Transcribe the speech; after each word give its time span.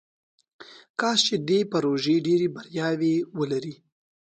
کاش 0.99 1.19
چې 1.27 1.35
دې 1.47 1.59
پروژې 1.71 2.15
ډیرې 2.25 2.47
بریاوې 2.55 3.15
ولري. 3.37 3.75